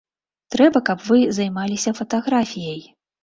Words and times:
Трэба, 0.53 0.81
каб 0.87 1.03
вы 1.09 1.19
займаліся 1.39 1.93
фатаграфіяй. 2.01 2.81